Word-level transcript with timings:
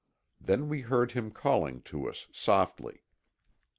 Then 0.39 0.67
we 0.67 0.81
heard 0.81 1.11
him 1.11 1.29
calling 1.29 1.83
to 1.83 2.09
us 2.09 2.25
softly. 2.33 3.03